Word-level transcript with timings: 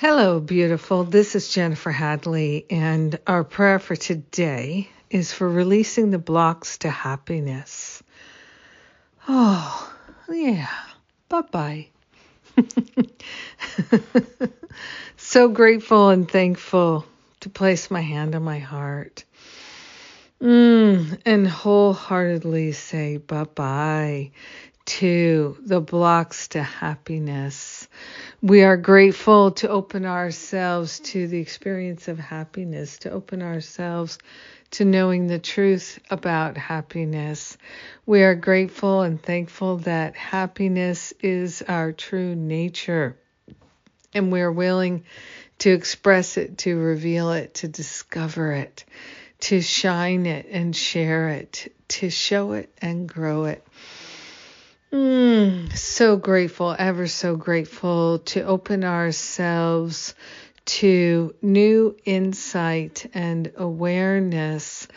Hello, 0.00 0.40
beautiful. 0.40 1.04
This 1.04 1.36
is 1.36 1.52
Jennifer 1.52 1.90
Hadley, 1.90 2.64
and 2.70 3.18
our 3.26 3.44
prayer 3.44 3.78
for 3.78 3.94
today 3.94 4.88
is 5.10 5.30
for 5.30 5.46
releasing 5.46 6.10
the 6.10 6.18
blocks 6.18 6.78
to 6.78 6.88
happiness. 6.88 8.02
Oh, 9.28 9.92
yeah. 10.30 10.70
Bye 11.28 11.42
bye. 11.42 11.88
so 15.18 15.48
grateful 15.48 16.08
and 16.08 16.26
thankful 16.26 17.04
to 17.40 17.50
place 17.50 17.90
my 17.90 18.00
hand 18.00 18.34
on 18.34 18.42
my 18.42 18.58
heart 18.58 19.24
mm, 20.40 21.20
and 21.26 21.46
wholeheartedly 21.46 22.72
say 22.72 23.18
bye 23.18 23.44
bye 23.44 24.30
to 24.86 25.56
the 25.64 25.80
blocks 25.80 26.48
to 26.48 26.62
happiness. 26.62 27.88
We 28.42 28.62
are 28.62 28.76
grateful 28.76 29.52
to 29.52 29.68
open 29.68 30.06
ourselves 30.06 31.00
to 31.00 31.26
the 31.26 31.40
experience 31.40 32.08
of 32.08 32.18
happiness, 32.18 32.98
to 32.98 33.10
open 33.10 33.42
ourselves 33.42 34.18
to 34.72 34.84
knowing 34.84 35.26
the 35.26 35.38
truth 35.38 35.98
about 36.10 36.56
happiness. 36.56 37.58
We 38.06 38.22
are 38.22 38.34
grateful 38.34 39.02
and 39.02 39.20
thankful 39.20 39.78
that 39.78 40.14
happiness 40.14 41.12
is 41.20 41.62
our 41.62 41.92
true 41.92 42.34
nature. 42.34 43.16
And 44.14 44.32
we're 44.32 44.52
willing 44.52 45.04
to 45.60 45.70
express 45.70 46.36
it, 46.36 46.58
to 46.58 46.76
reveal 46.76 47.32
it, 47.32 47.54
to 47.54 47.68
discover 47.68 48.52
it, 48.52 48.84
to 49.40 49.60
shine 49.60 50.26
it 50.26 50.46
and 50.50 50.74
share 50.74 51.28
it, 51.30 51.72
to 51.88 52.10
show 52.10 52.52
it 52.52 52.72
and 52.80 53.08
grow 53.08 53.44
it. 53.44 53.64
Mm, 54.92 55.76
so 55.76 56.16
grateful, 56.16 56.74
ever 56.76 57.06
so 57.06 57.36
grateful 57.36 58.18
to 58.20 58.42
open 58.42 58.82
ourselves 58.82 60.14
to 60.64 61.34
new 61.40 61.96
insight 62.04 63.08
and 63.14 63.52
awareness 63.56 64.88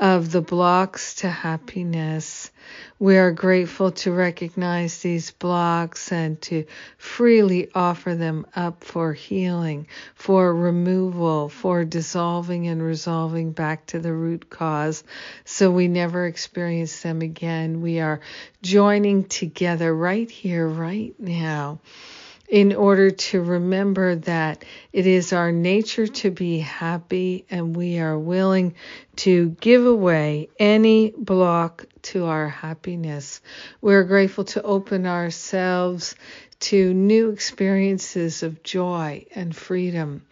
of 0.00 0.32
the 0.32 0.40
blocks 0.40 1.16
to 1.16 1.28
happiness. 1.28 2.50
We 2.98 3.18
are 3.18 3.32
grateful 3.32 3.90
to 3.92 4.12
recognize 4.12 5.00
these 5.00 5.30
blocks 5.30 6.10
and 6.10 6.40
to 6.42 6.64
freely 6.96 7.70
offer 7.74 8.14
them 8.14 8.46
up 8.56 8.82
for 8.82 9.12
healing, 9.12 9.88
for 10.14 10.54
removal, 10.54 11.50
for 11.50 11.84
dissolving 11.84 12.66
and 12.66 12.82
resolving 12.82 13.52
back 13.52 13.86
to 13.86 13.98
the 13.98 14.12
root 14.14 14.48
cause 14.48 15.04
so 15.44 15.70
we 15.70 15.86
never 15.86 16.24
experience 16.24 17.02
them 17.02 17.20
again. 17.20 17.82
We 17.82 18.00
are 18.00 18.20
joining 18.62 19.24
together 19.24 19.94
right 19.94 20.30
here, 20.30 20.66
right 20.66 21.14
now 21.18 21.80
in 22.50 22.74
order 22.74 23.10
to 23.10 23.40
remember 23.40 24.16
that 24.16 24.64
it 24.92 25.06
is 25.06 25.32
our 25.32 25.52
nature 25.52 26.08
to 26.08 26.32
be 26.32 26.58
happy 26.58 27.44
and 27.48 27.76
we 27.76 28.00
are 28.00 28.18
willing 28.18 28.74
to 29.14 29.50
give 29.60 29.86
away 29.86 30.48
any 30.58 31.12
block 31.16 31.86
to 32.02 32.26
our 32.26 32.48
happiness. 32.48 33.40
We're 33.80 34.02
grateful 34.02 34.44
to 34.44 34.62
open 34.62 35.06
ourselves 35.06 36.16
to 36.60 36.92
new 36.92 37.30
experiences 37.30 38.42
of 38.42 38.64
joy 38.64 39.26
and 39.32 39.54
freedom. 39.54 40.26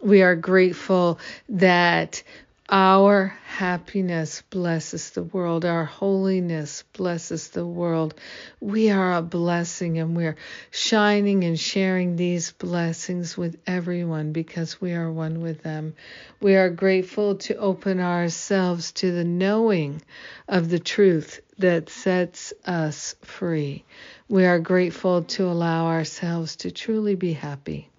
We 0.00 0.22
are 0.22 0.36
grateful 0.36 1.18
that 1.48 2.22
our 2.70 3.36
happiness 3.44 4.42
blesses 4.48 5.10
the 5.10 5.22
world. 5.22 5.66
Our 5.66 5.84
holiness 5.84 6.82
blesses 6.94 7.50
the 7.50 7.66
world. 7.66 8.14
We 8.58 8.90
are 8.90 9.14
a 9.14 9.22
blessing 9.22 9.98
and 9.98 10.16
we're 10.16 10.36
shining 10.70 11.44
and 11.44 11.60
sharing 11.60 12.16
these 12.16 12.52
blessings 12.52 13.36
with 13.36 13.58
everyone 13.66 14.32
because 14.32 14.80
we 14.80 14.94
are 14.94 15.12
one 15.12 15.42
with 15.42 15.62
them. 15.62 15.94
We 16.40 16.56
are 16.56 16.70
grateful 16.70 17.36
to 17.36 17.56
open 17.56 18.00
ourselves 18.00 18.92
to 18.92 19.12
the 19.12 19.24
knowing 19.24 20.00
of 20.48 20.70
the 20.70 20.78
truth 20.78 21.40
that 21.58 21.90
sets 21.90 22.54
us 22.64 23.14
free. 23.20 23.84
We 24.28 24.46
are 24.46 24.58
grateful 24.58 25.22
to 25.24 25.44
allow 25.48 25.86
ourselves 25.88 26.56
to 26.56 26.70
truly 26.70 27.14
be 27.14 27.34
happy 27.34 27.90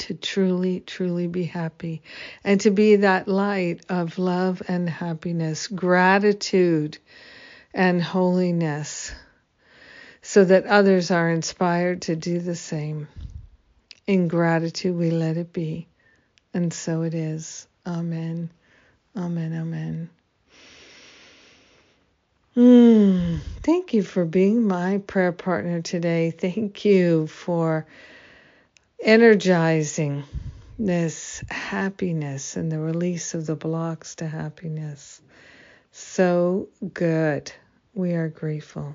to 0.00 0.14
truly, 0.14 0.80
truly 0.80 1.26
be 1.26 1.44
happy 1.44 2.02
and 2.44 2.60
to 2.62 2.70
be 2.70 2.96
that 2.96 3.28
light 3.28 3.80
of 3.88 4.18
love 4.18 4.62
and 4.68 4.88
happiness, 4.88 5.68
gratitude 5.68 6.98
and 7.72 8.02
holiness, 8.02 9.12
so 10.22 10.44
that 10.44 10.66
others 10.66 11.10
are 11.10 11.30
inspired 11.30 12.02
to 12.02 12.16
do 12.16 12.40
the 12.40 12.56
same. 12.56 13.08
In 14.06 14.28
gratitude, 14.28 14.96
we 14.96 15.10
let 15.10 15.36
it 15.36 15.52
be. 15.52 15.86
And 16.52 16.72
so 16.72 17.02
it 17.02 17.14
is. 17.14 17.66
Amen. 17.86 18.50
Amen. 19.16 19.52
Amen. 19.54 20.10
Mm, 22.56 23.40
thank 23.62 23.94
you 23.94 24.02
for 24.02 24.24
being 24.24 24.66
my 24.66 24.98
prayer 24.98 25.32
partner 25.32 25.80
today. 25.82 26.32
Thank 26.32 26.84
you 26.84 27.28
for 27.28 27.86
energizing 29.02 30.24
this 30.78 31.42
happiness 31.50 32.56
and 32.56 32.70
the 32.70 32.78
release 32.78 33.34
of 33.34 33.46
the 33.46 33.56
blocks 33.56 34.16
to 34.16 34.26
happiness. 34.26 35.20
So 35.92 36.68
good. 36.94 37.52
We 37.94 38.14
are 38.14 38.28
grateful. 38.28 38.94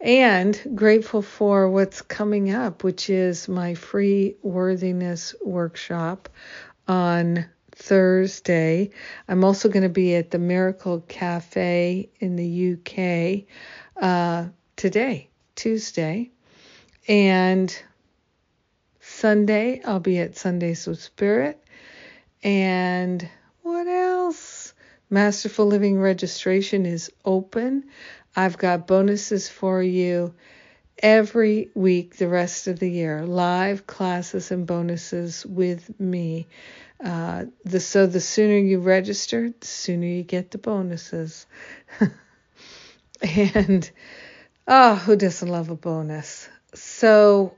And 0.00 0.58
grateful 0.74 1.22
for 1.22 1.68
what's 1.68 2.02
coming 2.02 2.54
up, 2.54 2.84
which 2.84 3.10
is 3.10 3.48
my 3.48 3.74
free 3.74 4.36
worthiness 4.42 5.34
workshop 5.44 6.28
on 6.88 7.46
Thursday. 7.72 8.90
I'm 9.28 9.44
also 9.44 9.68
going 9.68 9.82
to 9.82 9.88
be 9.88 10.14
at 10.14 10.30
the 10.30 10.38
Miracle 10.38 11.04
Cafe 11.08 12.08
in 12.18 12.36
the 12.36 13.46
UK 13.46 14.02
uh, 14.02 14.48
today, 14.76 15.28
Tuesday. 15.54 16.30
And 17.08 17.76
Sunday, 19.20 19.82
I'll 19.84 20.00
be 20.00 20.18
at 20.18 20.38
Sundays 20.38 20.86
with 20.86 21.02
Spirit. 21.02 21.62
And 22.42 23.28
what 23.60 23.86
else? 23.86 24.72
Masterful 25.10 25.66
Living 25.66 26.00
registration 26.00 26.86
is 26.86 27.12
open. 27.22 27.84
I've 28.34 28.56
got 28.56 28.86
bonuses 28.86 29.46
for 29.46 29.82
you 29.82 30.32
every 31.02 31.70
week 31.74 32.16
the 32.16 32.28
rest 32.28 32.66
of 32.66 32.78
the 32.78 32.90
year 32.90 33.26
live 33.26 33.86
classes 33.86 34.50
and 34.50 34.66
bonuses 34.66 35.44
with 35.46 35.98
me 35.98 36.46
uh, 37.02 37.44
the 37.64 37.80
so 37.80 38.06
the 38.06 38.20
sooner 38.20 38.58
you 38.58 38.78
register 38.78 39.50
the 39.60 39.66
sooner 39.66 40.06
you 40.06 40.22
get 40.22 40.50
the 40.50 40.58
bonuses 40.58 41.46
and 43.22 43.90
oh 44.68 44.94
who 44.94 45.16
doesn't 45.16 45.48
love 45.48 45.70
a 45.70 45.74
bonus 45.74 46.46
so 46.74 47.54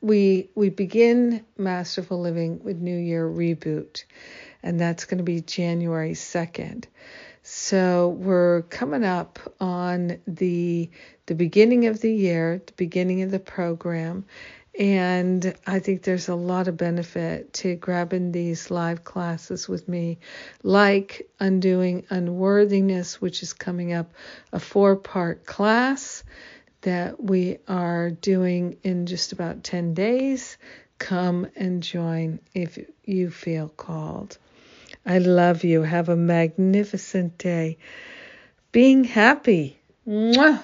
we 0.00 0.50
we 0.54 0.70
begin 0.70 1.44
masterful 1.56 2.20
living 2.20 2.62
with 2.62 2.78
new 2.78 2.96
year 2.96 3.28
reboot 3.28 4.04
and 4.62 4.80
that's 4.80 5.04
going 5.04 5.18
to 5.18 5.24
be 5.24 5.40
january 5.40 6.12
2nd 6.12 6.84
so 7.42 8.08
we're 8.08 8.62
coming 8.62 9.04
up 9.04 9.38
on 9.60 10.18
the 10.26 10.90
the 11.26 11.34
beginning 11.34 11.86
of 11.86 12.00
the 12.00 12.12
year 12.12 12.62
the 12.66 12.72
beginning 12.74 13.22
of 13.22 13.30
the 13.30 13.38
program 13.38 14.24
and 14.78 15.54
I 15.66 15.80
think 15.80 16.02
there's 16.02 16.28
a 16.28 16.34
lot 16.34 16.68
of 16.68 16.76
benefit 16.76 17.52
to 17.54 17.74
grabbing 17.74 18.32
these 18.32 18.70
live 18.70 19.02
classes 19.02 19.68
with 19.68 19.88
me, 19.88 20.18
like 20.62 21.28
Undoing 21.40 22.06
Unworthiness, 22.08 23.20
which 23.20 23.42
is 23.42 23.52
coming 23.52 23.92
up, 23.92 24.12
a 24.52 24.60
four 24.60 24.96
part 24.96 25.44
class 25.44 26.22
that 26.82 27.22
we 27.22 27.58
are 27.68 28.10
doing 28.10 28.76
in 28.82 29.06
just 29.06 29.32
about 29.32 29.64
10 29.64 29.94
days. 29.94 30.56
Come 30.98 31.46
and 31.56 31.82
join 31.82 32.40
if 32.54 32.78
you 33.04 33.30
feel 33.30 33.68
called. 33.68 34.38
I 35.04 35.18
love 35.18 35.64
you. 35.64 35.82
Have 35.82 36.08
a 36.08 36.16
magnificent 36.16 37.38
day. 37.38 37.78
Being 38.72 39.04
happy. 39.04 39.78
Mwah. 40.06 40.62